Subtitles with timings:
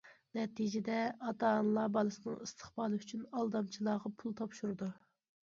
[0.35, 0.95] نەتىجىدە،
[1.27, 4.91] ئاتا- ئانىلار بالىسىنىڭ ئىستىقبالى ئۈچۈن ئالدامچىلارغا پۇل تاپشۇرىدۇ.